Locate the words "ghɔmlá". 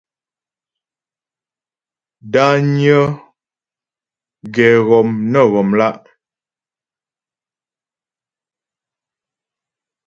5.51-5.97